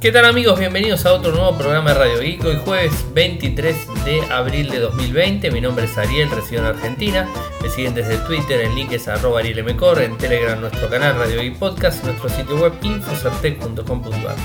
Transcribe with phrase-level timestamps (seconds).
[0.00, 0.58] ¿Qué tal amigos?
[0.58, 2.42] Bienvenidos a otro nuevo programa de Radio Geek.
[2.42, 3.76] Hoy jueves 23
[4.06, 5.50] de abril de 2020.
[5.50, 7.28] Mi nombre es Ariel, resido en Argentina.
[7.62, 11.58] Me siguen desde Twitter, el link es arroba arielmcor, en Telegram nuestro canal Radio Geek
[11.58, 14.36] Podcast, nuestro sitio web infocertec.com.ar.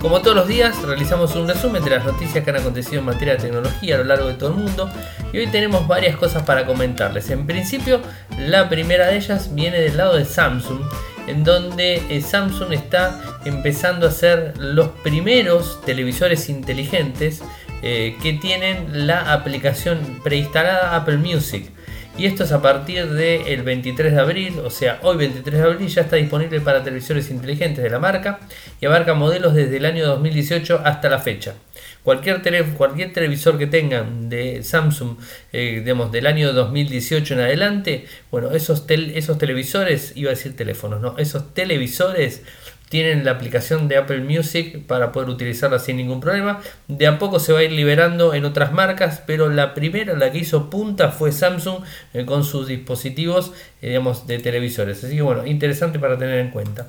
[0.00, 3.34] Como todos los días, realizamos un resumen de las noticias que han acontecido en materia
[3.34, 4.88] de tecnología a lo largo de todo el mundo
[5.32, 7.30] y hoy tenemos varias cosas para comentarles.
[7.30, 8.00] En principio,
[8.38, 10.82] la primera de ellas viene del lado de Samsung
[11.26, 17.42] en donde eh, Samsung está empezando a hacer los primeros televisores inteligentes
[17.82, 21.70] eh, que tienen la aplicación preinstalada Apple Music.
[22.18, 25.88] Y esto es a partir del 23 de abril, o sea, hoy 23 de abril
[25.88, 28.40] ya está disponible para televisores inteligentes de la marca
[28.80, 31.54] y abarca modelos desde el año 2018 hasta la fecha.
[32.02, 32.42] Cualquier,
[32.76, 35.16] cualquier televisor que tengan de Samsung,
[35.52, 41.18] eh, del año 2018 en adelante, bueno, esos, esos televisores, iba a decir teléfonos, no,
[41.18, 42.42] esos televisores
[42.90, 46.60] tienen la aplicación de Apple Music para poder utilizarla sin ningún problema.
[46.88, 50.32] De a poco se va a ir liberando en otras marcas, pero la primera, la
[50.32, 55.04] que hizo punta fue Samsung eh, con sus dispositivos eh, digamos, de televisores.
[55.04, 56.88] Así que bueno, interesante para tener en cuenta.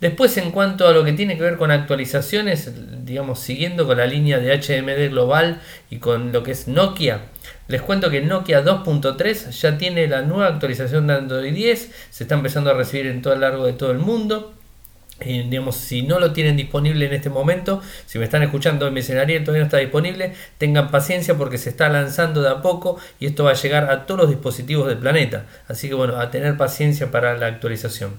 [0.00, 2.72] Después en cuanto a lo que tiene que ver con actualizaciones,
[3.04, 5.60] digamos, siguiendo con la línea de HMD global
[5.90, 7.22] y con lo que es Nokia,
[7.66, 12.36] les cuento que Nokia 2.3 ya tiene la nueva actualización de Android 10, se está
[12.36, 14.54] empezando a recibir en todo el largo de todo el mundo
[15.20, 19.00] digamos, si no lo tienen disponible en este momento, si me están escuchando en mi
[19.00, 23.26] escenario todavía no está disponible, tengan paciencia porque se está lanzando de a poco y
[23.26, 25.46] esto va a llegar a todos los dispositivos del planeta.
[25.66, 28.12] Así que bueno, a tener paciencia para la actualización.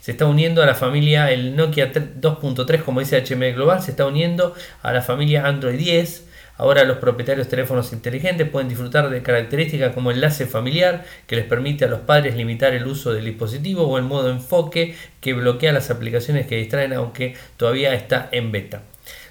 [0.00, 4.06] Se está uniendo a la familia, el Nokia 2.3, como dice HM Global, se está
[4.06, 9.22] uniendo a la familia Android 10 Ahora los propietarios de teléfonos inteligentes pueden disfrutar de
[9.22, 13.84] características como enlace familiar, que les permite a los padres limitar el uso del dispositivo,
[13.84, 18.82] o el modo enfoque, que bloquea las aplicaciones que distraen aunque todavía está en beta.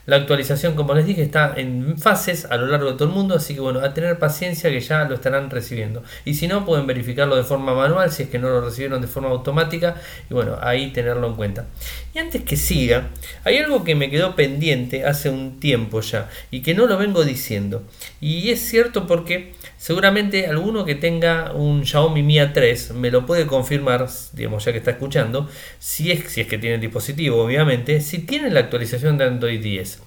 [0.05, 3.35] La actualización, como les dije, está en fases a lo largo de todo el mundo,
[3.35, 6.03] así que bueno, a tener paciencia que ya lo estarán recibiendo.
[6.25, 9.07] Y si no, pueden verificarlo de forma manual, si es que no lo recibieron de
[9.07, 9.95] forma automática,
[10.29, 11.65] y bueno, ahí tenerlo en cuenta.
[12.13, 13.09] Y antes que siga,
[13.43, 17.23] hay algo que me quedó pendiente hace un tiempo ya, y que no lo vengo
[17.23, 17.83] diciendo.
[18.19, 23.47] Y es cierto porque seguramente alguno que tenga un Xiaomi Mi A3 me lo puede
[23.47, 28.01] confirmar, digamos ya que está escuchando, si es, si es que tiene el dispositivo, obviamente,
[28.01, 30.01] si tiene la actualización de Android 10.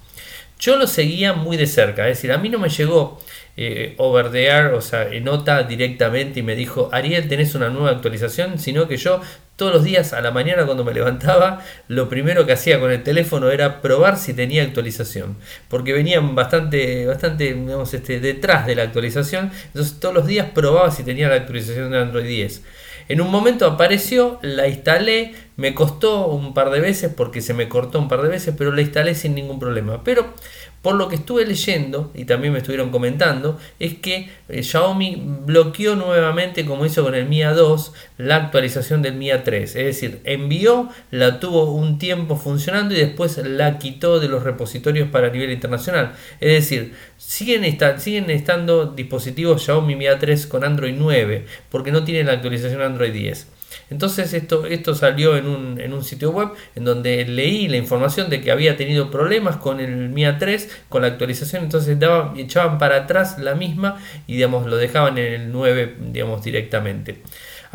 [0.59, 3.19] Yo lo seguía muy de cerca, es decir, a mí no me llegó
[3.55, 7.91] eh, over the air, o sea, nota directamente y me dijo, Ariel, tenés una nueva
[7.91, 9.21] actualización, sino que yo
[9.55, 13.03] todos los días a la mañana cuando me levantaba, lo primero que hacía con el
[13.03, 15.37] teléfono era probar si tenía actualización,
[15.67, 20.89] porque venían bastante, bastante, digamos, este, detrás de la actualización, entonces todos los días probaba
[20.89, 22.63] si tenía la actualización de Android 10.
[23.09, 27.67] En un momento apareció, la instalé, me costó un par de veces porque se me
[27.67, 30.03] cortó un par de veces, pero la instalé sin ningún problema.
[30.05, 30.33] Pero
[30.83, 35.95] por lo que estuve leyendo y también me estuvieron comentando, es que eh, Xiaomi bloqueó
[35.95, 39.61] nuevamente, como hizo con el Mi A2, la actualización del Mi A3.
[39.61, 45.07] Es decir, envió, la tuvo un tiempo funcionando y después la quitó de los repositorios
[45.07, 46.15] para nivel internacional.
[46.41, 47.63] Es decir, siguen,
[47.97, 53.13] siguen estando dispositivos Xiaomi Mi A3 con Android 9 porque no tienen la actualización Android
[53.13, 53.47] 10.
[53.89, 58.29] Entonces esto, esto salió en un, en un sitio web en donde leí la información
[58.29, 62.77] de que había tenido problemas con el MIA 3, con la actualización, entonces daban, echaban
[62.77, 67.17] para atrás la misma y digamos, lo dejaban en el 9 digamos, directamente.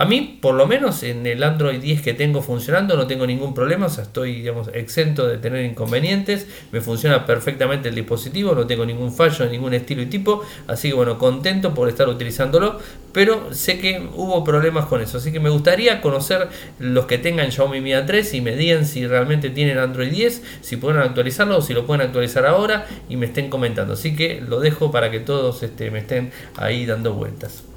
[0.00, 3.52] A mí, por lo menos en el Android 10 que tengo funcionando, no tengo ningún
[3.52, 8.64] problema, o sea, estoy digamos, exento de tener inconvenientes, me funciona perfectamente el dispositivo, no
[8.64, 12.78] tengo ningún fallo ningún estilo y tipo, así que bueno, contento por estar utilizándolo,
[13.12, 16.46] pero sé que hubo problemas con eso, así que me gustaría conocer
[16.78, 20.76] los que tengan Xiaomi Mi A3 y me digan si realmente tienen Android 10, si
[20.76, 24.60] pueden actualizarlo o si lo pueden actualizar ahora y me estén comentando, así que lo
[24.60, 27.67] dejo para que todos este, me estén ahí dando vueltas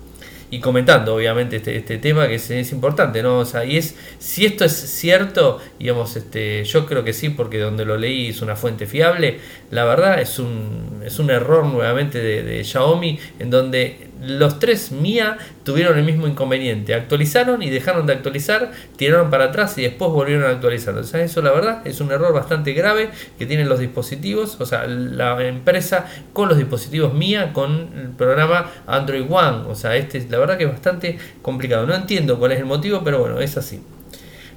[0.52, 3.40] y comentando obviamente este, este tema que es, importante, ¿no?
[3.40, 7.58] O sea, y es, si esto es cierto, digamos, este, yo creo que sí, porque
[7.58, 9.40] donde lo leí es una fuente fiable,
[9.72, 14.92] la verdad es un, es un error nuevamente de, de Xiaomi en donde los tres
[14.92, 16.94] Mia tuvieron el mismo inconveniente.
[16.94, 20.96] Actualizaron y dejaron de actualizar, tiraron para atrás y después volvieron a actualizar.
[20.96, 23.10] O sea, eso la verdad es un error bastante grave
[23.40, 28.72] que tienen los dispositivos, o sea, la empresa con los dispositivos Mia con el programa
[28.86, 29.64] Android One.
[29.68, 31.88] O sea, este la verdad que es bastante complicado.
[31.88, 33.82] No entiendo cuál es el motivo, pero bueno, es así.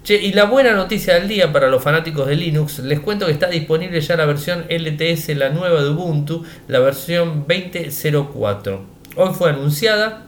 [0.02, 3.32] Che, y la buena noticia del día para los fanáticos de Linux, les cuento que
[3.32, 8.94] está disponible ya la versión LTS, la nueva de Ubuntu, la versión 20.04.
[9.16, 10.26] Hoy fue anunciada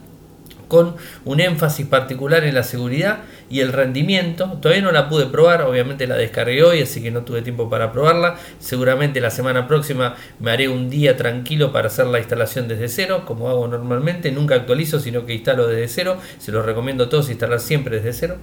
[0.67, 0.95] con
[1.25, 3.19] un énfasis particular en la seguridad
[3.49, 4.57] y el rendimiento.
[4.61, 7.91] Todavía no la pude probar, obviamente la descargué hoy, así que no tuve tiempo para
[7.91, 8.35] probarla.
[8.59, 13.23] Seguramente la semana próxima me haré un día tranquilo para hacer la instalación desde cero,
[13.25, 14.31] como hago normalmente.
[14.31, 16.17] Nunca actualizo, sino que instalo desde cero.
[16.39, 18.37] Se los recomiendo a todos instalar siempre desde cero.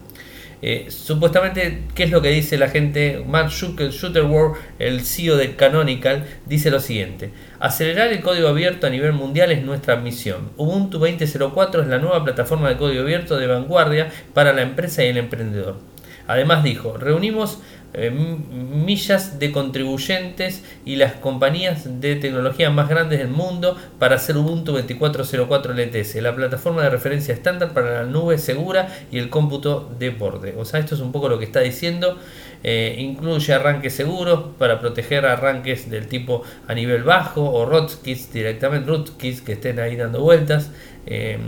[0.66, 3.22] Eh, supuestamente, ¿qué es lo que dice la gente?
[3.28, 7.32] Mark Shutterworth, el CEO de Canonical, dice lo siguiente.
[7.60, 10.52] Acelerar el código abierto a nivel mundial es nuestra misión.
[10.56, 15.08] Ubuntu 20.04 es la nueva plataforma de código abierto de vanguardia para la empresa y
[15.08, 15.76] el emprendedor.
[16.26, 17.60] Además dijo, reunimos
[17.94, 24.36] eh, millas de contribuyentes y las compañías de tecnología más grandes del mundo para hacer
[24.36, 29.94] Ubuntu 2404 LTS, la plataforma de referencia estándar para la nube segura y el cómputo
[29.98, 30.54] de borde.
[30.58, 32.18] O sea, esto es un poco lo que está diciendo.
[32.66, 38.88] Eh, incluye arranques seguros para proteger arranques del tipo a nivel bajo o rootkits directamente,
[38.88, 40.70] rootkits que estén ahí dando vueltas.
[41.06, 41.38] Eh,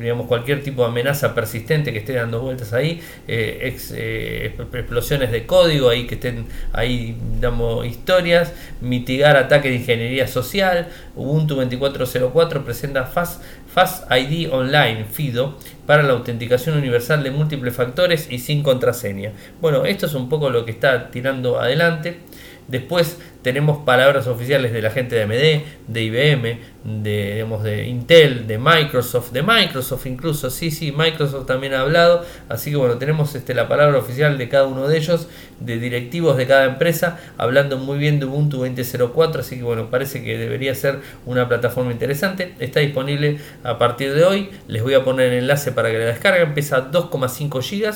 [0.00, 5.46] digamos, cualquier tipo de amenaza persistente que esté dando vueltas ahí, eh, eh, explosiones de
[5.46, 10.88] código ahí que estén ahí dando historias, mitigar ataques de ingeniería social.
[11.14, 18.28] Ubuntu 2404 presenta Fast, Fast ID Online, FIDO, para la autenticación universal de múltiples factores
[18.30, 19.32] y sin contraseña.
[19.60, 22.18] Bueno, esto es un poco lo que está tirando adelante.
[22.66, 26.58] Después tenemos palabras oficiales de la gente de AMD, de IBM,
[27.02, 32.70] de, de Intel, de Microsoft, de Microsoft incluso, sí, sí, Microsoft también ha hablado, así
[32.70, 35.28] que bueno, tenemos este, la palabra oficial de cada uno de ellos,
[35.60, 40.24] de directivos de cada empresa, hablando muy bien de Ubuntu 20.04, así que bueno, parece
[40.24, 45.04] que debería ser una plataforma interesante, está disponible a partir de hoy, les voy a
[45.04, 47.94] poner el enlace para que la descarguen, pesa 2,5 GB,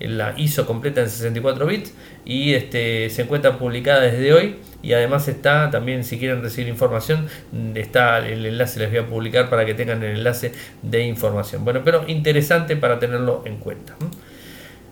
[0.00, 1.94] la ISO completa en 64 bits.
[2.24, 7.28] Y este, se encuentra publicada desde hoy y además está también si quieren recibir información
[7.74, 11.82] está el enlace les voy a publicar para que tengan el enlace de información bueno
[11.84, 13.96] pero interesante para tenerlo en cuenta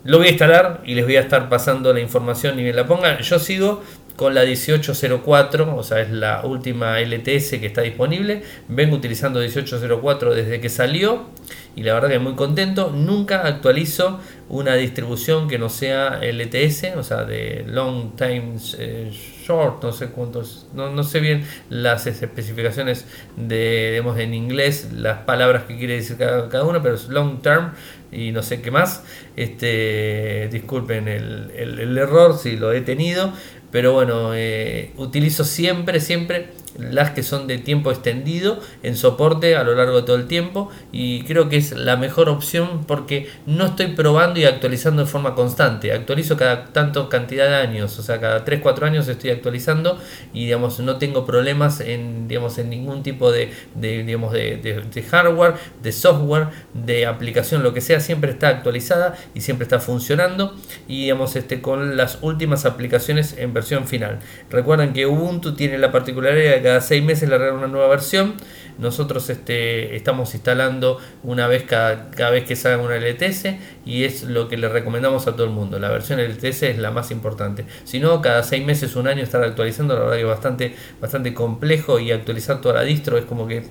[0.04, 2.86] lo voy a instalar y les voy a estar pasando la información ni bien la
[2.86, 3.82] pongan yo sigo
[4.18, 8.42] con la 1804, o sea, es la última LTS que está disponible.
[8.66, 11.28] Vengo utilizando 1804 desde que salió
[11.76, 12.90] y la verdad que muy contento.
[12.90, 14.18] Nunca actualizo
[14.48, 19.12] una distribución que no sea LTS, o sea, de Long Time eh,
[19.48, 23.06] Short, no sé cuántos, no, sé bien las especificaciones
[23.36, 27.40] de, digamos, en inglés, las palabras que quiere decir cada, cada una, pero es Long
[27.40, 27.72] Term
[28.12, 29.04] y no sé qué más.
[29.36, 33.32] Este, disculpen el, el error si lo he tenido,
[33.70, 36.48] pero bueno, eh, utilizo siempre, siempre
[36.78, 40.70] las que son de tiempo extendido en soporte a lo largo de todo el tiempo
[40.92, 45.34] y creo que es la mejor opción porque no estoy probando y actualizando de forma
[45.34, 49.98] constante, actualizo cada tanto cantidad de años, o sea, cada 3, 4 años estoy actualizando
[50.32, 55.92] y digamos no tengo problemas en, digamos, en ningún tipo de, digamos, de, hardware, de
[55.92, 60.54] software, de aplicación, lo que sea, siempre está actualizada y siempre está funcionando
[60.86, 64.18] y digamos este, con las últimas aplicaciones en versión final.
[64.50, 68.34] Recuerden que Ubuntu tiene la particularidad cada seis meses largar una nueva versión.
[68.78, 74.22] Nosotros este, estamos instalando una vez cada, cada vez que salga una LTS y es
[74.22, 75.78] lo que le recomendamos a todo el mundo.
[75.78, 77.64] La versión LTS es la más importante.
[77.84, 81.34] Si no, cada seis meses, un año estar actualizando, la verdad que es bastante, bastante
[81.34, 83.64] complejo y actualizar toda la distro es como que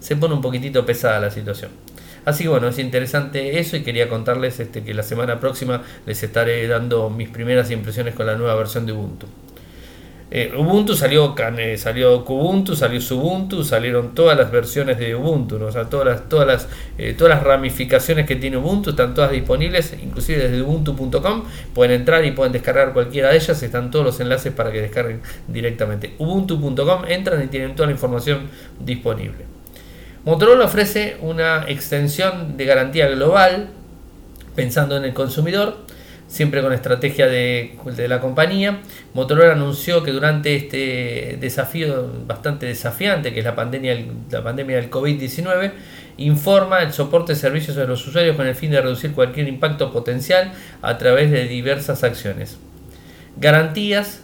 [0.00, 1.70] se pone un poquitito pesada la situación.
[2.24, 6.22] Así que bueno, es interesante eso y quería contarles este, que la semana próxima les
[6.22, 9.26] estaré dando mis primeras impresiones con la nueva versión de Ubuntu.
[10.30, 11.34] Eh, Ubuntu salió,
[11.78, 16.46] salió Kubuntu, salió Subuntu, salieron todas las versiones de Ubuntu, o sea, todas las, todas,
[16.46, 16.68] las,
[16.98, 21.44] eh, todas las ramificaciones que tiene Ubuntu están todas disponibles, inclusive desde ubuntu.com,
[21.74, 25.22] pueden entrar y pueden descargar cualquiera de ellas, están todos los enlaces para que descarguen
[25.46, 26.14] directamente.
[26.18, 29.46] Ubuntu.com, entran y tienen toda la información disponible.
[30.26, 33.70] Motorola ofrece una extensión de garantía global
[34.54, 35.87] pensando en el consumidor
[36.28, 37.76] siempre con estrategia de,
[38.08, 38.80] la compañía.
[39.14, 43.98] Motorola anunció que durante este desafío bastante desafiante, que es la pandemia,
[44.30, 45.72] la pandemia del COVID-19,
[46.18, 49.92] informa el soporte de servicios a los usuarios con el fin de reducir cualquier impacto
[49.92, 52.58] potencial a través de diversas acciones.
[53.36, 54.22] Garantías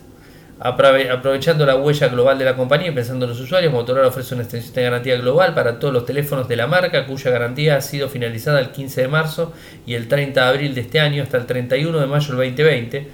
[0.64, 4.44] Aprovechando la huella global de la compañía y pensando en los usuarios, Motorola ofrece una
[4.44, 8.08] extensión de garantía global para todos los teléfonos de la marca, cuya garantía ha sido
[8.08, 9.52] finalizada el 15 de marzo
[9.84, 13.08] y el 30 de abril de este año hasta el 31 de mayo del 2020.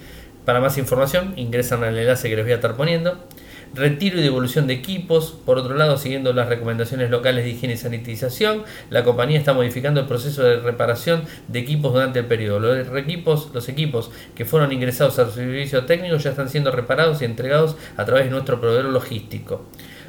[0.45, 3.17] Para más información, ingresan al enlace que les voy a estar poniendo
[3.73, 5.35] retiro y devolución de equipos.
[5.45, 10.01] Por otro lado, siguiendo las recomendaciones locales de higiene y sanitización, la compañía está modificando
[10.01, 12.59] el proceso de reparación de equipos durante el periodo.
[12.59, 17.25] Los equipos, los equipos que fueron ingresados al servicio técnico ya están siendo reparados y
[17.25, 19.65] entregados a través de nuestro proveedor logístico.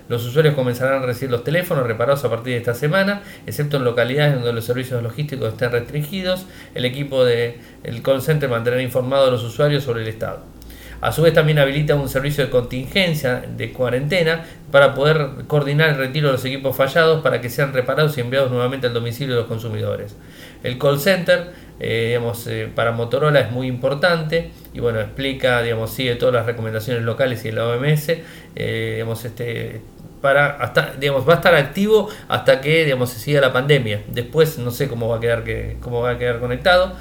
[0.08, 3.84] Los usuarios comenzarán a recibir los teléfonos reparados a partir de esta semana, excepto en
[3.84, 6.46] localidades donde los servicios logísticos estén restringidos.
[6.74, 7.54] El equipo del
[8.02, 10.40] call center mantendrá informados a los usuarios sobre el estado.
[11.02, 15.96] A su vez también habilita un servicio de contingencia de cuarentena para poder coordinar el
[15.96, 19.40] retiro de los equipos fallados para que sean reparados y enviados nuevamente al domicilio de
[19.40, 20.16] los consumidores.
[20.62, 21.50] El call center
[21.84, 26.46] eh, digamos, eh, para Motorola es muy importante y bueno, explica, digamos, sigue todas las
[26.46, 28.08] recomendaciones locales y de la OMS,
[28.54, 29.80] eh, digamos, este,
[30.20, 34.00] para hasta, digamos, va a estar activo hasta que, digamos, se siga la pandemia.
[34.06, 36.94] Después no sé cómo va a quedar, que, cómo va a quedar conectado.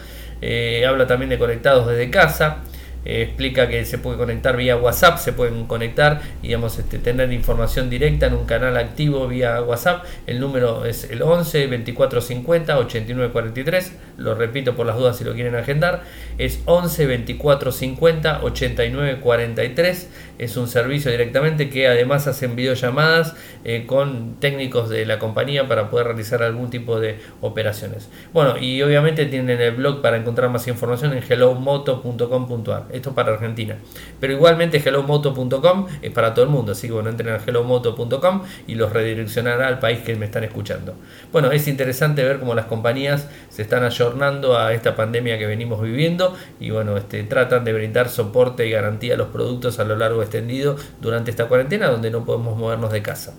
[0.87, 2.63] habla también de conectados desde casa.
[3.03, 7.33] Eh, explica que se puede conectar vía WhatsApp, se pueden conectar y digamos, este, tener
[7.33, 10.05] información directa en un canal activo vía WhatsApp.
[10.27, 13.93] El número es el 11 24 50 89 43.
[14.17, 16.03] Lo repito por las dudas si lo quieren agendar.
[16.37, 20.09] Es 11 24 50 89 43.
[20.37, 25.89] Es un servicio directamente que además hacen videollamadas eh, con técnicos de la compañía para
[25.89, 28.09] poder realizar algún tipo de operaciones.
[28.33, 33.77] Bueno, y obviamente tienen el blog para encontrar más información en hellomoto.com.ar esto para Argentina.
[34.19, 38.75] Pero igualmente hellomoto.com es para todo el mundo, así que bueno, entren a hellomoto.com y
[38.75, 40.95] los redireccionará al país que me están escuchando.
[41.31, 45.81] Bueno, es interesante ver cómo las compañías se están ayornando a esta pandemia que venimos
[45.81, 49.95] viviendo y bueno, este, tratan de brindar soporte y garantía a los productos a lo
[49.95, 53.33] largo extendido durante esta cuarentena donde no podemos movernos de casa.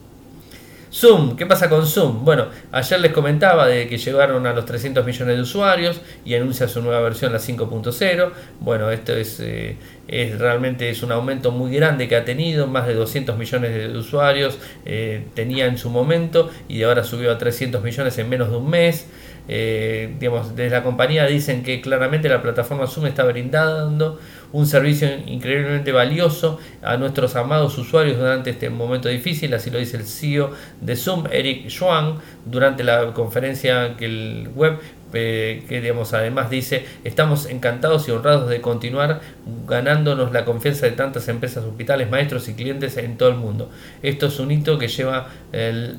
[0.93, 2.23] Zoom, ¿qué pasa con Zoom?
[2.23, 6.69] Bueno, ayer les comentaba de que llegaron a los 300 millones de usuarios y anuncia
[6.69, 8.31] su nueva versión, la 5.0.
[8.61, 12.87] Bueno, esto es, eh, es, realmente es un aumento muy grande que ha tenido, más
[12.87, 17.83] de 200 millones de usuarios eh, tenía en su momento y ahora subió a 300
[17.83, 19.07] millones en menos de un mes.
[19.49, 24.21] Eh, digamos, desde la compañía dicen que claramente la plataforma Zoom está brindando
[24.52, 29.97] un servicio increíblemente valioso a nuestros amados usuarios durante este momento difícil, así lo dice
[29.97, 34.78] el CEO de Zoom, Eric Schwang, durante la conferencia que el web
[35.14, 39.21] eh, que digamos, además dice, estamos encantados y honrados de continuar
[39.66, 43.71] ganándonos la confianza de tantas empresas, hospitales, maestros y clientes en todo el mundo.
[44.02, 45.28] Esto es un hito que lleva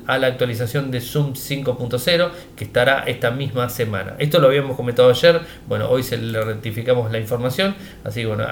[0.06, 4.16] a la actualización de Zoom 5.0 que estará esta misma semana.
[4.18, 8.43] Esto lo habíamos comentado ayer, bueno, hoy se le rectificamos la información, así que bueno,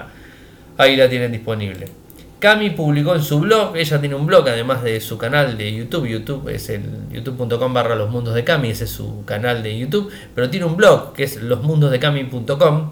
[0.78, 2.02] ahí la tienen disponible.
[2.42, 6.08] Cami publicó en su blog, ella tiene un blog además de su canal de YouTube,
[6.08, 6.82] YouTube es el
[7.12, 10.76] youtube.com barra los mundos de Cami, ese es su canal de YouTube, pero tiene un
[10.76, 12.90] blog que es losmundosdecami.com,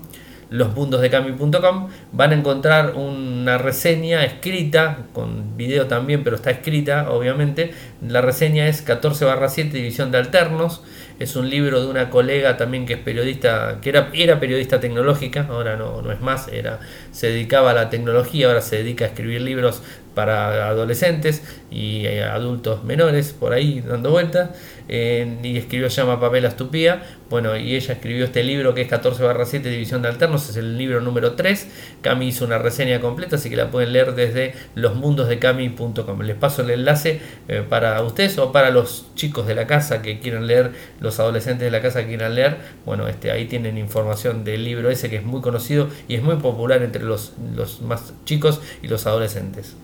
[0.51, 7.75] losmundosdecami.com, van a encontrar una reseña escrita, con video también, pero está escrita obviamente,
[8.07, 10.85] la reseña es 14 barra 7 división de alternos,
[11.21, 15.47] es un libro de una colega también que es periodista, que era, era periodista tecnológica,
[15.51, 16.81] ahora no, no es más, era,
[17.13, 19.83] se dedicaba a la tecnología, ahora se dedica a escribir libros
[20.21, 24.51] para adolescentes y eh, adultos menores por ahí dando vueltas
[24.87, 29.47] y escribió llama Pamela Estupía bueno y ella escribió este libro que es 14 barra
[29.47, 31.69] 7 división de alternos es el libro número 3
[32.03, 36.71] Cami hizo una reseña completa así que la pueden leer desde losmundosdecami.com les paso el
[36.71, 41.19] enlace eh, para ustedes o para los chicos de la casa que quieran leer los
[41.19, 42.59] adolescentes de la casa que quieran leer.
[42.85, 46.37] Bueno este ahí tienen información del libro ese que es muy conocido y es muy
[46.37, 49.77] popular entre los, los más chicos y los adolescentes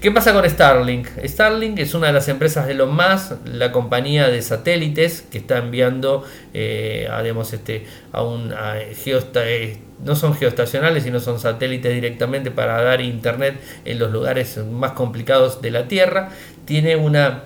[0.00, 1.08] ¿Qué pasa con Starlink?
[1.24, 5.58] Starlink es una de las empresas de lo más, la compañía de satélites que está
[5.58, 6.22] enviando
[6.54, 7.08] eh,
[7.52, 13.98] este, a un eh, no son geoestacionales, sino son satélites directamente para dar internet en
[13.98, 16.28] los lugares más complicados de la Tierra.
[16.64, 17.42] Tiene una,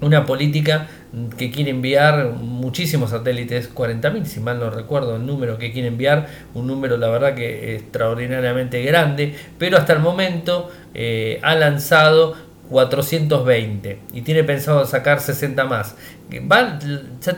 [0.00, 0.88] una política
[1.38, 6.26] que quiere enviar muchísimos satélites, 40.000 si mal no recuerdo el número que quiere enviar,
[6.54, 12.34] un número la verdad que extraordinariamente grande, pero hasta el momento eh, ha lanzado
[12.68, 15.94] 420 y tiene pensado sacar 60 más.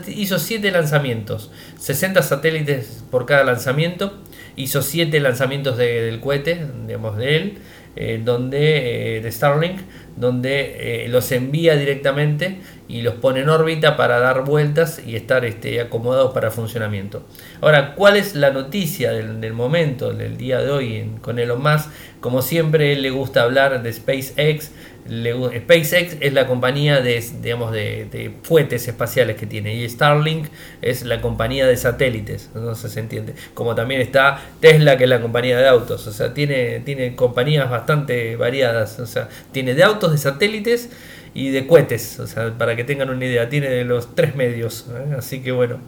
[0.07, 4.17] Hizo 7 lanzamientos, 60 satélites por cada lanzamiento,
[4.55, 7.57] hizo 7 lanzamientos del cohete, digamos de él,
[7.95, 9.81] eh, donde, eh, de Starlink,
[10.17, 12.57] donde los envía directamente
[12.89, 17.23] y los pone en órbita para dar vueltas y estar este, acomodados para funcionamiento.
[17.61, 21.87] Ahora, ¿cuál es la noticia del, momento, del día de hoy con Elon Musk?
[22.19, 24.71] Como siempre, él le gusta hablar de SpaceX.
[25.07, 30.47] SpaceX es la compañía de, digamos, de, de, fuetes espaciales que tiene y Starlink
[30.81, 33.35] es la compañía de satélites, no se entiende.
[33.53, 37.69] Como también está Tesla, que es la compañía de autos, o sea, tiene, tiene compañías
[37.69, 40.89] bastante variadas, o sea, tiene de autos, de satélites
[41.33, 44.87] y de cohetes, o sea, para que tengan una idea, tiene de los tres medios,
[44.89, 45.15] ¿eh?
[45.17, 45.79] así que bueno.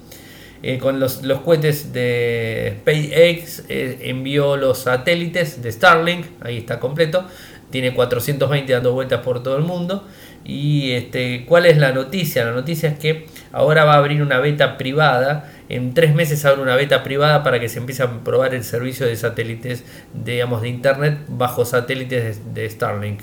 [0.64, 6.80] Eh, con los, los, cohetes de SpaceX eh, envió los satélites de Starlink, ahí está
[6.80, 7.26] completo,
[7.72, 10.06] tiene 420 dando vueltas por todo el mundo.
[10.44, 12.46] Y este, ¿cuál es la noticia?
[12.46, 15.52] La noticia es que ahora va a abrir una beta privada.
[15.70, 19.06] En tres meses abre una beta privada para que se empiece a probar el servicio
[19.06, 19.84] de satélites,
[20.14, 23.22] digamos, de internet bajo satélites de, de Starlink.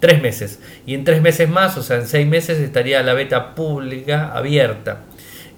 [0.00, 0.58] Tres meses.
[0.86, 5.02] Y en tres meses más, o sea, en seis meses estaría la beta pública abierta.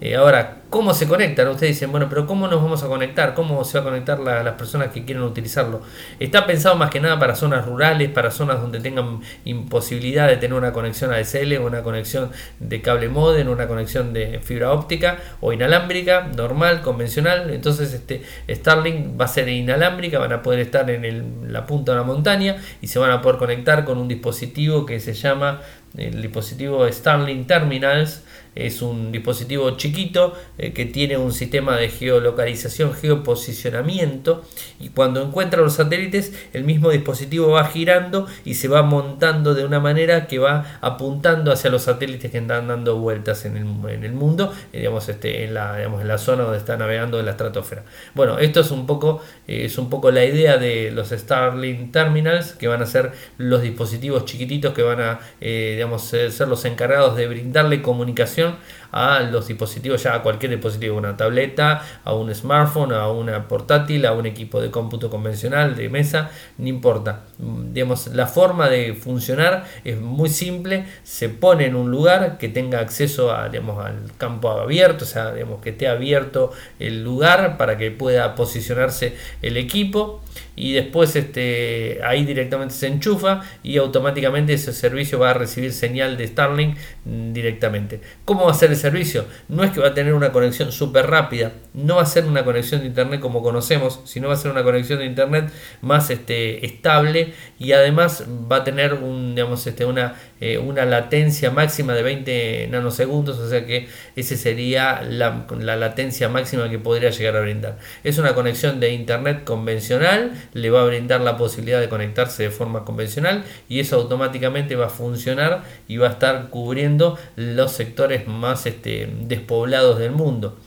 [0.04, 1.46] Eh, ahora, ¿cómo se conectan?
[1.46, 3.34] Ustedes dicen, bueno, pero ¿cómo nos vamos a conectar?
[3.34, 5.80] ¿Cómo se va a conectar las personas que quieren utilizarlo?
[6.18, 10.58] Está pensado más que nada para zonas rurales, para zonas donde tengan imposibilidad de tener
[10.58, 16.26] una conexión ADSL, una conexión de cable modem, una conexión de fibra óptica o inalámbrica,
[16.36, 17.50] normal, convencional.
[17.50, 21.98] Entonces, este Starlink va a ser inalámbrica, van a poder estar en la punta de
[21.98, 25.60] la montaña y se van a poder conectar con un dispositivo que se llama
[25.96, 32.92] el dispositivo Starlink Terminals es un dispositivo chiquito eh, que tiene un sistema de geolocalización,
[32.92, 34.44] geoposicionamiento
[34.78, 39.64] y cuando encuentra los satélites el mismo dispositivo va girando y se va montando de
[39.64, 43.64] una manera que va apuntando hacia los satélites que están dando vueltas en el,
[44.12, 47.32] mundo, eh, digamos, este, en, la, digamos, en la zona donde está navegando en la
[47.32, 47.84] estratosfera.
[48.14, 52.52] Bueno, esto es un poco, eh, es un poco la idea de los Starlink Terminals
[52.52, 57.26] que van a ser los dispositivos chiquititos que van a digamos, ser los encargados de
[57.26, 58.58] brindarle comunicación pequeno
[58.92, 64.06] a los dispositivos, ya a cualquier dispositivo, una tableta, a un smartphone, a una portátil,
[64.06, 67.24] a un equipo de cómputo convencional, de mesa, no importa.
[67.38, 72.80] Digamos, la forma de funcionar es muy simple, se pone en un lugar que tenga
[72.80, 77.78] acceso a, digamos, al campo abierto, o sea, digamos, que esté abierto el lugar para
[77.78, 80.22] que pueda posicionarse el equipo
[80.54, 86.16] y después este, ahí directamente se enchufa y automáticamente ese servicio va a recibir señal
[86.16, 88.00] de Starlink directamente.
[88.24, 89.24] ¿Cómo va a ser el servicio?
[89.48, 92.44] No es que va a tener una conexión súper rápida, no va a ser una
[92.44, 96.66] conexión de internet como conocemos, sino va a ser una conexión de internet más este,
[96.66, 102.02] estable y además va a tener un, digamos, este, una, eh, una latencia máxima de
[102.02, 107.40] 20 nanosegundos, o sea que ese sería la, la latencia máxima que podría llegar a
[107.40, 107.78] brindar.
[108.04, 112.50] Es una conexión de internet convencional le va a brindar la posibilidad de conectarse de
[112.50, 118.26] forma convencional y eso automáticamente va a funcionar y va a estar cubriendo los sectores
[118.26, 120.58] más este, despoblados del mundo.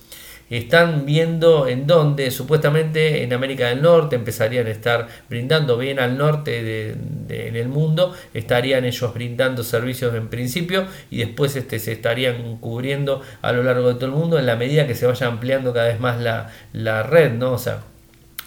[0.50, 6.20] Están viendo en dónde, supuestamente en América del Norte empezarían a estar brindando bien al
[6.20, 12.58] norte en el mundo, estarían ellos brindando servicios en principio y después este, se estarían
[12.58, 15.74] cubriendo a lo largo de todo el mundo en la medida que se vaya ampliando
[15.74, 17.54] cada vez más la, la red, ¿no?
[17.54, 17.82] O sea,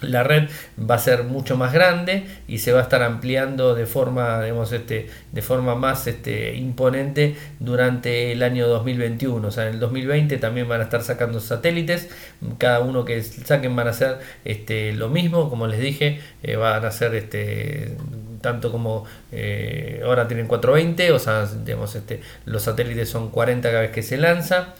[0.01, 3.85] la red va a ser mucho más grande y se va a estar ampliando de
[3.85, 9.47] forma, digamos, este, de forma más este, imponente durante el año 2021.
[9.47, 12.09] O sea, en el 2020 también van a estar sacando satélites,
[12.57, 16.85] cada uno que saquen van a hacer este, lo mismo, como les dije, eh, van
[16.85, 17.95] a ser este,
[18.41, 23.81] tanto como eh, ahora tienen 420, o sea, digamos, este, los satélites son 40 cada
[23.81, 24.75] vez que se lanza.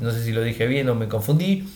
[0.00, 1.66] No sé si lo dije bien o me confundí.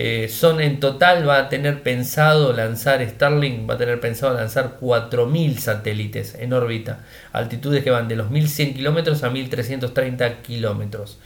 [0.00, 4.78] Eh, son en total, va a tener pensado lanzar Starlink, va a tener pensado lanzar
[4.80, 7.00] 4.000 satélites en órbita,
[7.32, 11.18] altitudes que van de los 1.100 kilómetros a 1.330 kilómetros.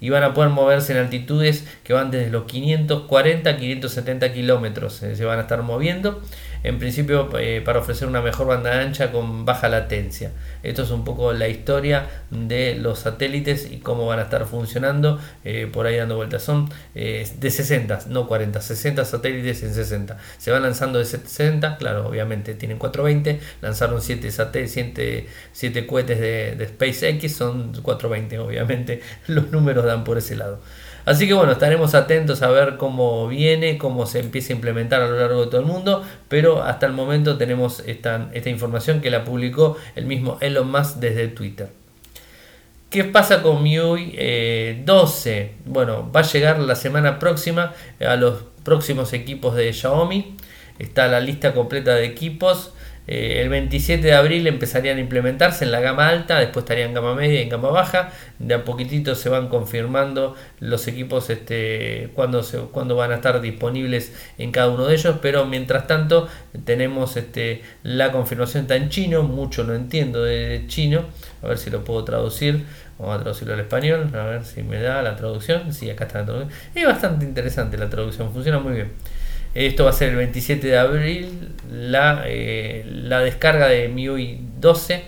[0.00, 5.04] Y van a poder moverse en altitudes que van desde los 540 a 570 kilómetros.
[5.04, 6.20] Eh, se van a estar moviendo
[6.66, 10.32] en principio eh, para ofrecer una mejor banda ancha con baja latencia.
[10.64, 15.20] Esto es un poco la historia de los satélites y cómo van a estar funcionando
[15.44, 16.42] eh, por ahí dando vueltas.
[16.42, 20.18] Son eh, de 60, no 40, 60 satélites en 60.
[20.38, 24.28] Se van lanzando de 60, claro, obviamente tienen 420, lanzaron 7,
[24.66, 30.60] 7, 7 cohetes de, de SpaceX, son 420, obviamente los números dan por ese lado.
[31.06, 35.06] Así que bueno, estaremos atentos a ver cómo viene, cómo se empieza a implementar a
[35.06, 39.22] lo largo de todo el mundo, pero hasta el momento tenemos esta, información que la
[39.22, 41.68] publicó el mismo Elon Musk desde Twitter.
[42.90, 45.40] ¿Qué pasa con MIUI 12?
[45.40, 50.36] Eh, bueno, va a llegar la semana próxima a los próximos equipos de Xiaomi.
[50.80, 52.72] Está la lista completa de equipos.
[53.08, 56.94] Eh, el 27 de abril empezarían a implementarse en la gama alta, después estarían en
[56.94, 58.10] gama media y en gama baja.
[58.38, 63.40] De a poquitito se van confirmando los equipos este, cuando, se, cuando van a estar
[63.40, 66.28] disponibles en cada uno de ellos, pero mientras tanto
[66.64, 71.04] tenemos este, la confirmación está en chino, mucho no entiendo de chino,
[71.42, 72.64] a ver si lo puedo traducir.
[72.98, 75.72] Vamos a traducirlo al español, a ver si me da la traducción.
[75.72, 76.60] Sí, acá está la traducción.
[76.74, 78.92] Es bastante interesante la traducción, funciona muy bien.
[79.56, 85.02] Esto va a ser el 27 de abril, la, eh, la descarga de MIUI 12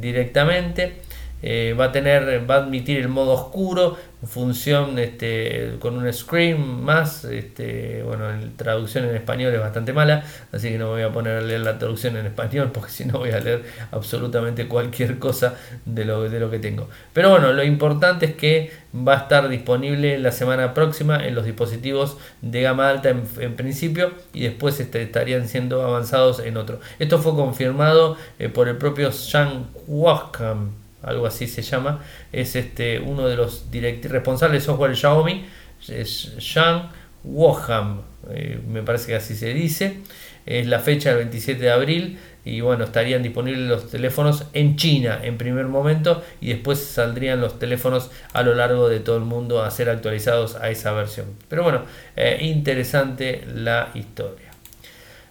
[0.00, 0.94] directamente.
[1.42, 3.96] Va a tener, va a admitir el modo oscuro,
[4.26, 10.24] función este, con un screen más, este, bueno, la traducción en español es bastante mala,
[10.52, 13.18] así que no voy a poner a leer la traducción en español porque si no
[13.18, 16.88] voy a leer absolutamente cualquier cosa de lo, de lo que tengo.
[17.12, 21.44] Pero bueno, lo importante es que va a estar disponible la semana próxima en los
[21.44, 26.80] dispositivos de gama alta en, principio y después este, estarían siendo avanzados en otro.
[26.98, 32.98] Esto fue confirmado eh, por el propio Shang Wakam algo así se llama, es este,
[33.00, 35.46] uno de los responsables de software de Xiaomi,
[35.88, 36.90] es Shang
[37.24, 39.98] Woham, eh, me parece que así se dice,
[40.44, 45.18] es la fecha del 27 de abril y bueno, estarían disponibles los teléfonos en China
[45.22, 49.62] en primer momento y después saldrían los teléfonos a lo largo de todo el mundo
[49.62, 51.26] a ser actualizados a esa versión.
[51.48, 51.82] Pero bueno,
[52.14, 54.46] eh, interesante la historia.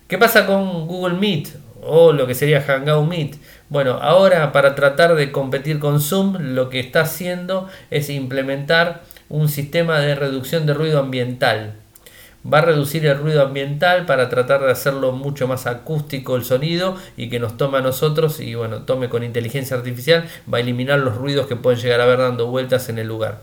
[0.10, 1.48] ¿Qué pasa con Google Meet
[1.82, 3.36] o lo que sería Hangout Meet?
[3.68, 9.50] Bueno, ahora para tratar de competir con Zoom, lo que está haciendo es implementar un
[9.50, 11.74] sistema de reducción de ruido ambiental.
[12.46, 16.96] Va a reducir el ruido ambiental para tratar de hacerlo mucho más acústico el sonido
[17.18, 21.00] y que nos tome a nosotros y bueno, tome con inteligencia artificial, va a eliminar
[21.00, 23.42] los ruidos que pueden llegar a ver dando vueltas en el lugar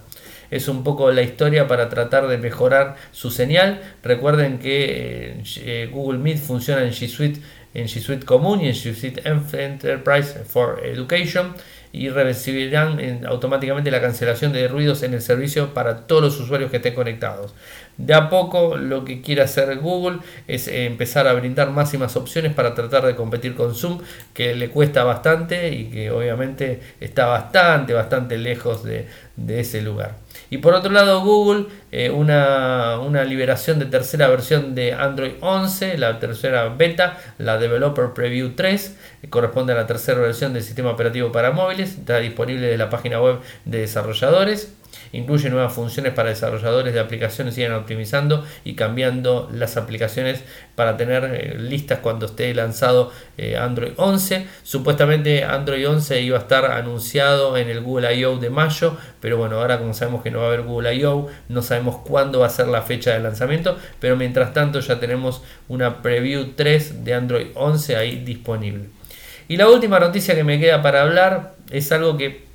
[0.53, 3.81] es un poco la historia para tratar de mejorar su señal.
[4.03, 7.41] Recuerden que eh, Google Meet funciona en G Suite
[7.75, 11.55] en G Suite común y en G Suite Enterprise for Education
[11.93, 16.79] y recibirán automáticamente la cancelación de ruidos en el servicio para todos los usuarios que
[16.79, 17.55] estén conectados.
[17.97, 22.17] De a poco lo que quiere hacer Google es empezar a brindar más y más
[22.17, 24.01] opciones para tratar de competir con Zoom,
[24.35, 30.17] que le cuesta bastante y que obviamente está bastante, bastante lejos de, de ese lugar.
[30.51, 36.19] Y por otro lado, Google, eh, una, liberación de tercera versión de Android 11, la
[36.19, 38.97] tercera beta, la Developer Preview 3,
[39.31, 43.21] corresponde a la tercera versión del sistema operativo para móviles, está disponible de la página
[43.21, 44.75] web de desarrolladores.
[45.13, 50.43] Incluye nuevas funciones para desarrolladores de aplicaciones, siguen optimizando y cambiando las aplicaciones
[50.75, 54.47] para tener eh, listas cuando esté lanzado eh, Android 11.
[54.63, 58.39] Supuestamente Android 11 iba a estar anunciado en el Google I.O.
[58.39, 61.63] de mayo, pero bueno, ahora como sabemos que no va a haber Google I.O., no
[61.63, 66.03] sabemos cuándo va a ser la fecha de lanzamiento, pero mientras tanto ya tenemos una
[66.03, 68.87] preview 3 de Android 11 ahí disponible.
[69.49, 72.52] Y la última noticia que me queda para hablar es algo que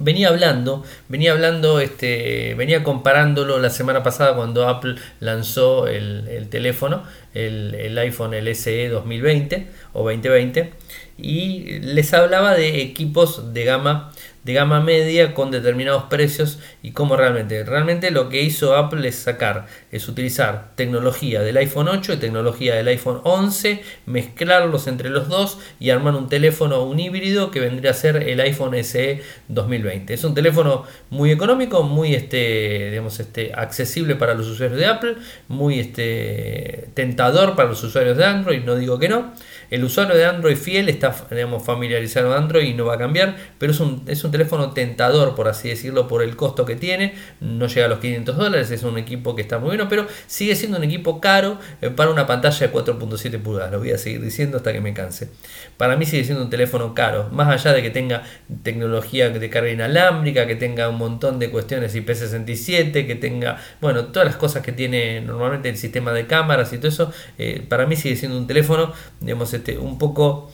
[0.00, 7.04] venía hablando, venía hablando, este, venía comparándolo la semana pasada cuando Apple lanzó el, teléfono,
[7.34, 10.72] el, el, iPhone el SE 2020 o 2020,
[11.18, 14.12] y les hablaba de equipos de gama
[14.44, 17.62] de gama media con determinados precios y cómo realmente.
[17.64, 22.74] Realmente lo que hizo Apple es sacar, es utilizar tecnología del iPhone 8 y tecnología
[22.74, 27.90] del iPhone 11, mezclarlos entre los dos y armar un teléfono, un híbrido que vendría
[27.90, 30.14] a ser el iPhone SE 2020.
[30.14, 35.16] Es un teléfono muy económico, muy este, digamos, este, accesible para los usuarios de Apple,
[35.48, 39.32] muy este, tentador para los usuarios de Android, no digo que no.
[39.70, 43.36] El usuario de Android fiel está digamos, familiarizado con Android y no va a cambiar,
[43.58, 47.14] pero es un, es un teléfono tentador, por así decirlo, por el costo que tiene.
[47.40, 50.54] No llega a los 500 dólares, es un equipo que está muy bueno, pero sigue
[50.56, 53.72] siendo un equipo caro eh, para una pantalla de 4.7 pulgadas.
[53.72, 55.28] Lo voy a seguir diciendo hasta que me canse.
[55.76, 58.22] Para mí sigue siendo un teléfono caro, más allá de que tenga
[58.62, 64.26] tecnología de carga inalámbrica, que tenga un montón de cuestiones IP67, que tenga, bueno, todas
[64.26, 67.96] las cosas que tiene normalmente el sistema de cámaras y todo eso, eh, para mí
[67.96, 70.50] sigue siendo un teléfono, digamos, este, un poco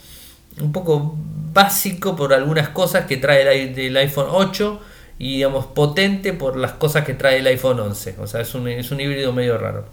[0.61, 1.17] un poco
[1.53, 4.81] básico por algunas cosas que trae el, iPhone 8
[5.19, 8.17] y digamos potente por las cosas que trae el iPhone 11.
[8.19, 9.87] O sea, es un, es un híbrido medio raro.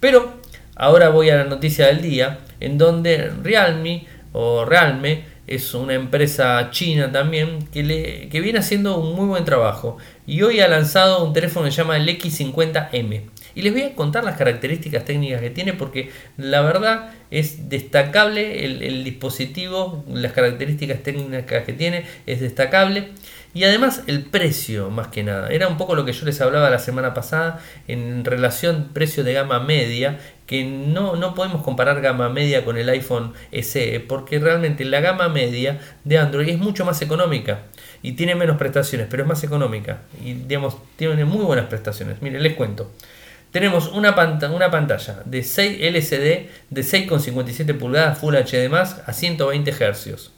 [0.00, 0.34] Pero
[0.76, 6.70] ahora voy a la noticia del día en donde Realme o Realme es una empresa
[6.70, 11.24] china también que, le, que viene haciendo un muy buen trabajo y hoy ha lanzado
[11.24, 13.22] un teléfono que se llama el X50M.
[13.54, 18.64] Y les voy a contar las características técnicas que tiene porque la verdad es destacable
[18.64, 23.08] el, dispositivo, las características técnicas que tiene es destacable.
[23.52, 25.48] Y además el precio, más que nada.
[25.48, 29.32] Era un poco lo que yo les hablaba la semana pasada en relación precio de
[29.32, 34.84] gama media, que no, no podemos comparar gama media con el iPhone SE, porque realmente
[34.84, 37.62] la gama media de Android es mucho más económica
[38.02, 40.02] y tiene menos prestaciones, pero es más económica.
[40.24, 42.22] Y digamos, tiene muy buenas prestaciones.
[42.22, 42.90] Miren, les cuento.
[43.50, 44.14] Tenemos una,
[44.52, 50.30] una pantalla de 6 LCD de 6,57 pulgadas Full HD a 120 Hz.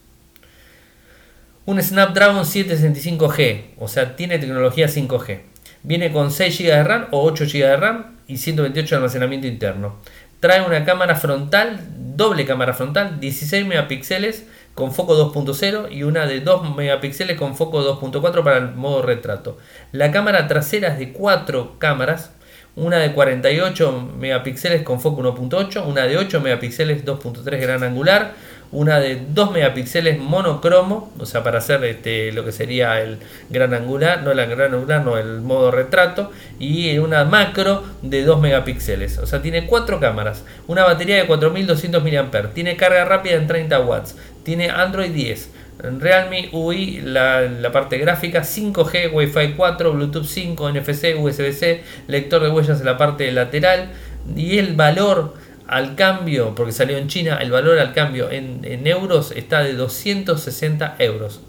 [1.65, 5.43] Un Snapdragon 765G, o sea, tiene tecnología 5G.
[5.85, 9.47] Viene con 6 GB de RAM o 8 GB de RAM y 128 de almacenamiento
[9.47, 9.97] interno.
[10.41, 11.79] Trae una cámara frontal,
[12.17, 14.45] doble cámara frontal, 16 megapíxeles
[14.75, 19.59] con foco 2.0 y una de 2 megapíxeles con foco 2.4 para el modo retrato.
[19.93, 22.33] La cámara trasera es de 4 cámaras,
[22.75, 28.33] una de 48 megapíxeles con foco 1.8, una de 8 megapíxeles 2.3 gran angular,
[28.71, 33.19] una de 2 megapíxeles monocromo, o sea, para hacer este, lo que sería el
[33.51, 38.41] gran angular, no el gran angular, no el modo retrato, y una macro de 2
[38.41, 43.47] megapíxeles, o sea, tiene 4 cámaras, una batería de 4200 mAh, tiene carga rápida en
[43.47, 45.51] 30 watts, tiene Android 10.
[45.83, 52.79] Realme UI, la, parte gráfica, 5G, Wi-Fi 4, Bluetooth 5, NFC, USB-C, lector de huellas
[52.79, 53.91] en la parte lateral
[54.37, 55.35] y el valor
[55.67, 60.97] al cambio, porque salió en China, el valor al cambio en, euros está de 260
[61.01, 61.41] euros.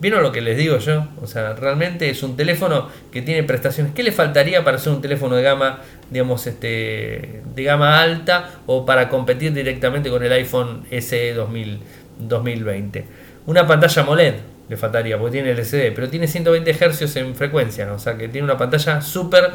[0.00, 1.08] ¿Vieron lo que les digo yo?
[1.22, 3.94] O sea, realmente es un teléfono que tiene prestaciones.
[3.94, 8.84] ¿Qué le faltaría para ser un teléfono de gama, digamos, este, de gama alta o
[8.84, 13.25] para competir directamente con el iPhone SE 2020?
[13.46, 14.34] Una pantalla AMOLED
[14.68, 18.44] le faltaría, porque tiene LCD, pero tiene 120 Hz en frecuencia, o sea que tiene
[18.44, 19.52] una pantalla súper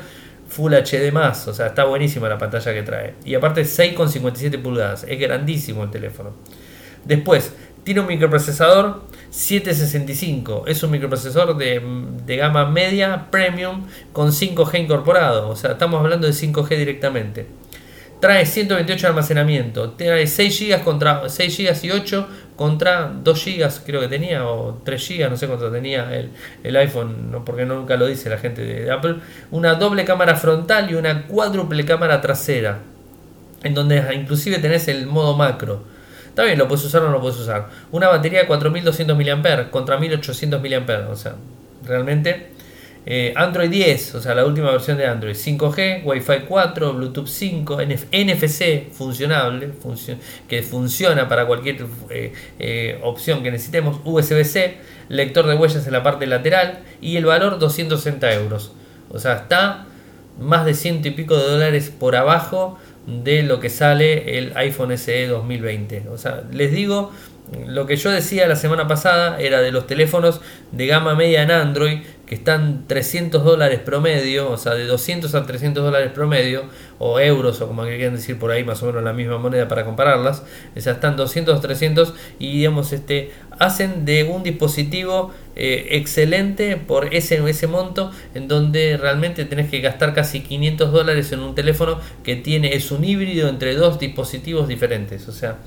[0.51, 3.13] Full HD o sea, está buenísima la pantalla que trae.
[3.23, 6.33] Y aparte 6,57 pulgadas, es grandísimo el teléfono.
[7.05, 7.53] Después,
[7.85, 11.81] tiene un microprocesador 765, es un microprocesador de,
[12.25, 17.47] de, gama media premium con 5G incorporado, o sea, estamos hablando de 5G directamente.
[18.19, 23.69] Trae 128 de almacenamiento, trae 6 GB contra 6 GB y 8 contra 2 GB
[23.85, 26.09] creo que tenía o 3 GB, no sé cuánto tenía
[26.63, 29.15] el, iPhone, no, porque nunca lo dice la gente de Apple.
[29.51, 32.79] Una doble cámara frontal y una cuádruple cámara trasera,
[33.63, 35.83] en donde inclusive tenés el modo macro.
[36.27, 37.69] Está bien, lo puedes usar o no lo puedes usar.
[37.91, 41.35] Una batería de 4200 mAh contra 1800 mAh, o sea,
[41.85, 42.51] realmente
[43.03, 47.79] eh, Android 10, o sea, la última versión de Android, 5G, Wi-Fi 4, Bluetooth 5,
[48.11, 49.71] NFC funcionable,
[50.47, 54.77] que funciona para cualquier eh, eh, opción que necesitemos, USB-C,
[55.09, 58.73] lector de huellas en la parte lateral y el valor 260 euros.
[59.09, 59.87] O sea, está
[60.39, 64.95] más de ciento y pico de dólares por abajo de lo que sale el iPhone
[64.97, 66.05] SE 2020.
[66.11, 67.11] O sea, les digo,
[67.67, 70.39] lo que yo decía la semana pasada era de los teléfonos
[70.71, 71.99] de gama media en Android
[72.31, 76.63] que están 300 dólares promedio, o sea, de 200 a 300 dólares promedio,
[76.97, 79.83] o euros, o como quieran decir por ahí, más o menos la misma moneda para
[79.83, 80.41] compararlas,
[80.73, 86.77] o sea, están 200 a 300 y digamos, este, hacen de un dispositivo eh, excelente
[86.77, 91.53] por ese, ese monto, en donde realmente tenés que gastar casi 500 dólares en un
[91.53, 95.57] teléfono que tiene, es un híbrido entre dos dispositivos diferentes, o sea,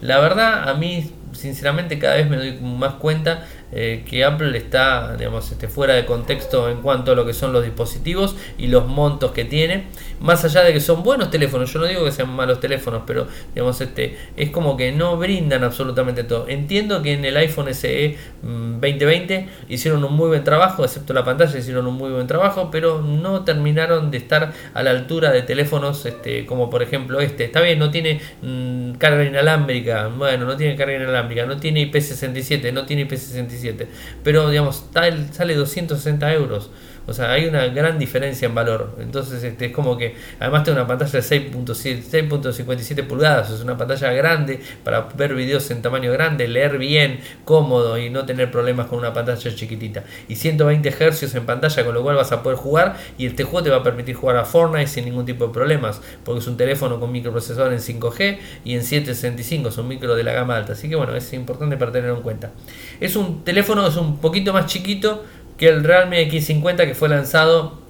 [0.00, 5.16] la verdad a mí sinceramente cada vez me doy más cuenta eh, que Apple está
[5.16, 8.86] digamos, este, fuera de contexto en cuanto a lo que son los dispositivos y los
[8.86, 9.86] montos que tiene.
[10.24, 13.28] Más allá de que son buenos teléfonos, yo no digo que sean malos teléfonos, pero
[13.54, 16.48] digamos, este, es como que no brindan absolutamente todo.
[16.48, 21.24] Entiendo que en el iPhone SE 2020 mm, hicieron un muy buen trabajo, excepto la
[21.24, 25.42] pantalla, hicieron un muy buen trabajo, pero no terminaron de estar a la altura de
[25.42, 27.44] teléfonos este, como por ejemplo este.
[27.44, 32.72] Está bien, no tiene mm, carga inalámbrica, bueno, no tiene carga inalámbrica, no tiene IP67,
[32.72, 33.86] no tiene IP67
[34.22, 36.70] pero digamos, tal, sale 260 euros.
[37.06, 38.96] O sea, hay una gran diferencia en valor.
[38.98, 43.50] Entonces, este, es como que además tiene una pantalla de 6.57 pulgadas.
[43.50, 48.24] Es una pantalla grande para ver videos en tamaño grande, leer bien, cómodo y no
[48.24, 50.04] tener problemas con una pantalla chiquitita.
[50.28, 52.96] Y 120 Hz en pantalla, con lo cual vas a poder jugar.
[53.18, 56.00] Y este juego te va a permitir jugar a Fortnite sin ningún tipo de problemas.
[56.24, 59.68] Porque es un teléfono con microprocesador en 5G y en 765.
[59.68, 60.72] Es un micro de la gama alta.
[60.72, 62.52] Así que bueno, es importante para tenerlo en cuenta.
[62.98, 65.22] Es un teléfono, es un poquito más chiquito
[65.56, 67.82] que el Realme X50 que fue lanzado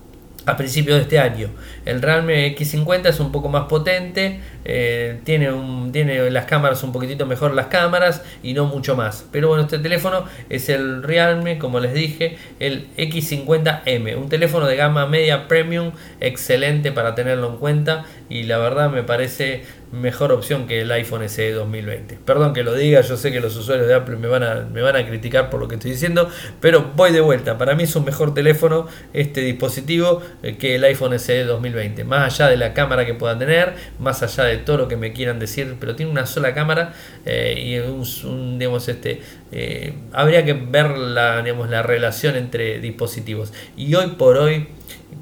[0.47, 1.51] a principios de este año.
[1.85, 5.51] El Realme X50 es un poco más potente, eh, tiene,
[5.93, 9.27] tiene las cámaras un poquitito mejor las cámaras y no mucho más.
[9.31, 14.77] Pero bueno, este teléfono es el Realme, como les dije, el X50M, un teléfono de
[14.77, 20.67] gama media premium, excelente para tenerlo en cuenta y la verdad me parece mejor opción
[20.67, 22.19] que el iPhone SE 2020.
[22.25, 24.83] Perdón que lo diga, yo sé que los usuarios de Apple me van a, me
[24.83, 26.29] van a criticar por lo que estoy diciendo,
[26.61, 27.59] pero voy de vuelta.
[27.59, 31.74] Para mí es un mejor teléfono este dispositivo eh, que el iPhone SE 2020.
[32.05, 35.13] Más allá de la cámara que pueda tener, más allá de todo lo que me
[35.13, 36.95] quieran decir, pero tiene una sola cámara
[37.27, 39.21] eh, y un, digamos, este,
[39.53, 43.53] eh, habría que ver la, digamos, la relación entre dispositivos.
[43.77, 44.69] Y hoy por hoy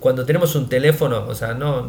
[0.03, 1.87] cuando tenemos un teléfono, o sea, no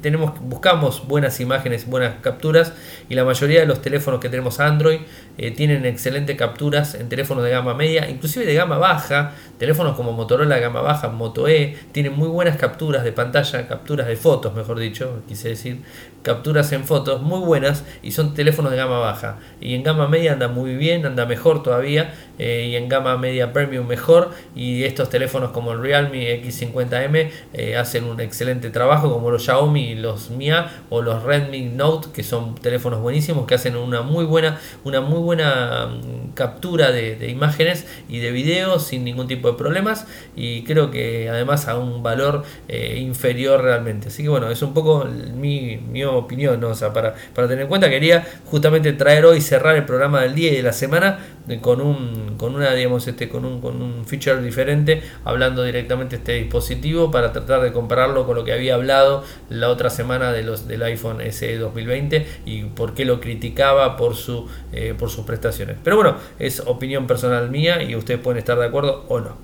[0.00, 2.72] tenemos buscamos buenas imágenes, buenas capturas
[3.08, 5.00] y la mayoría de los teléfonos que tenemos Android
[5.36, 10.12] eh, tienen excelentes capturas en teléfonos de gama media, inclusive de gama baja, teléfonos como
[10.12, 14.54] Motorola de gama baja, Moto E, tienen muy buenas capturas de pantalla, capturas de fotos,
[14.54, 15.80] mejor dicho, quise decir,
[16.26, 19.38] capturas en fotos muy buenas y son teléfonos de gama baja.
[19.60, 23.52] Y en gama media anda muy bien, anda mejor todavía eh, y en gama media
[23.52, 29.30] premium mejor y estos teléfonos como el Realme X50M eh, hacen un excelente trabajo como
[29.30, 34.02] los Xiaomi, los Mia o los Redmi Note que son teléfonos buenísimos que hacen una
[34.02, 39.50] muy buena una muy buena mm, captura de, imágenes y de videos sin ningún tipo
[39.50, 44.50] de problemas y creo que además a un valor eh, inferior realmente así que bueno
[44.50, 46.68] es un poco mi, mi opinión ¿no?
[46.68, 50.34] o sea, para, para tener en cuenta quería justamente traer hoy cerrar el programa del
[50.34, 51.20] día y de la semana
[51.62, 56.20] con un con una digamos este con un con un feature diferente hablando directamente de
[56.20, 60.42] este dispositivo para tratar de compararlo con lo que había hablado la otra semana de
[60.42, 65.24] los del iPhone SE 2020 y por qué lo criticaba por su eh, por sus
[65.24, 69.36] prestaciones pero bueno es opinión personal mía y ustedes pueden estar de acuerdo o no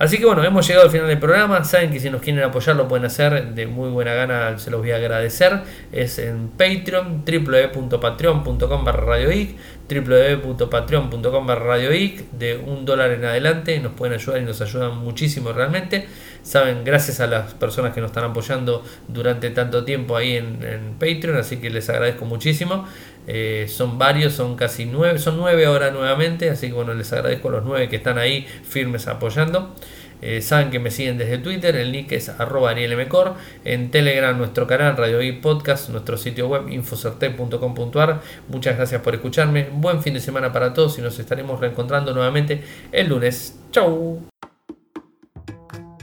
[0.00, 1.62] Así que bueno, hemos llegado al final del programa.
[1.62, 4.80] Saben que si nos quieren apoyar lo pueden hacer de muy buena gana, se los
[4.80, 5.60] voy a agradecer.
[5.92, 9.18] Es en Patreon, www.patreon.com barra
[9.90, 13.78] www.patreon.com radioic, de un dólar en adelante.
[13.80, 16.06] Nos pueden ayudar y nos ayudan muchísimo realmente.
[16.42, 21.36] Saben, gracias a las personas que nos están apoyando durante tanto tiempo ahí en, Patreon,
[21.36, 22.86] así que les agradezco muchísimo.
[23.26, 27.48] Eh, son varios, son casi nueve, son nueve ahora nuevamente, así que bueno, les agradezco
[27.48, 29.74] a los nueve que están ahí firmes apoyando.
[30.22, 34.66] Eh, saben que me siguen desde Twitter, el nick es arroba arielmcor, en Telegram nuestro
[34.66, 38.20] canal Radio y Podcast, nuestro sitio web infocerte.com.ar.
[38.48, 42.62] Muchas gracias por escucharme, buen fin de semana para todos y nos estaremos reencontrando nuevamente
[42.92, 43.58] el lunes.
[43.72, 44.39] Chau.